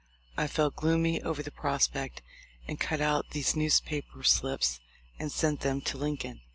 I 0.35 0.47
felt 0.47 0.75
gloomy 0.75 1.21
over 1.21 1.43
the 1.43 1.51
prospect, 1.51 2.23
and 2.67 2.79
cut 2.79 3.01
out 3.01 3.29
these 3.33 3.55
newspaper 3.55 4.23
slips 4.23 4.79
and 5.19 5.31
sent 5.31 5.59
them 5.59 5.79
to 5.81 5.97
Lincoln. 5.99 6.41